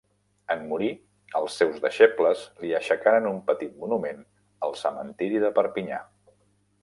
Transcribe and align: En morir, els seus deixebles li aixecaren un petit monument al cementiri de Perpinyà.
En 0.53 0.61
morir, 0.69 0.87
els 1.39 1.57
seus 1.61 1.75
deixebles 1.83 2.41
li 2.63 2.71
aixecaren 2.79 3.29
un 3.33 3.37
petit 3.51 3.75
monument 3.83 4.25
al 4.69 4.75
cementiri 4.85 5.43
de 5.47 5.55
Perpinyà. 5.59 6.01